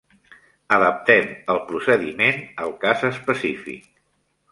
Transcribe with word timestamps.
Adaptem 0.77 1.27
el 1.55 1.59
procediment 1.71 2.41
al 2.65 2.73
cas 2.87 3.05
específic. 3.11 3.87